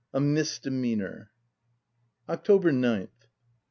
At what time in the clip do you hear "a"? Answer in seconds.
0.15-0.19